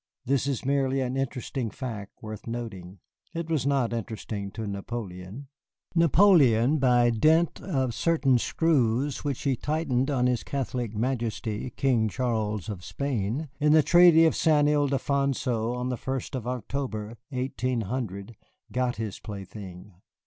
This 0.25 0.47
is 0.47 0.65
merely 0.65 0.99
an 1.01 1.15
interesting 1.15 1.69
fact 1.69 2.23
worth 2.23 2.47
noting. 2.47 2.97
It 3.35 3.51
was 3.51 3.67
not 3.67 3.93
interesting 3.93 4.49
to 4.53 4.65
Napoleon. 4.65 5.47
Napoleon, 5.93 6.79
by 6.79 7.11
dint 7.11 7.61
of 7.61 7.93
certain 7.93 8.39
screws 8.39 9.23
which 9.23 9.43
he 9.43 9.55
tightened 9.55 10.09
on 10.09 10.25
his 10.25 10.41
Catholic 10.43 10.95
Majesty, 10.95 11.69
King 11.69 12.09
Charles 12.09 12.67
of 12.67 12.83
Spain, 12.83 13.49
in 13.59 13.73
the 13.73 13.83
Treaty 13.83 14.25
of 14.25 14.35
San 14.35 14.67
Ildefonso 14.67 15.75
on 15.75 15.89
the 15.89 15.97
1st 15.97 16.33
of 16.33 16.47
October, 16.47 17.19
1800, 17.29 18.35
got 18.71 18.95
his 18.95 19.19
plaything. 19.19 19.93